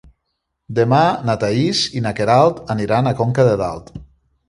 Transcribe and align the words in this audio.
Demà 0.79 1.01
na 1.27 1.35
Thaís 1.45 1.83
i 1.99 2.03
na 2.09 2.17
Queralt 2.23 2.65
aniran 2.79 3.11
a 3.11 3.17
Conca 3.25 3.51
de 3.53 3.57
Dalt. 3.65 3.99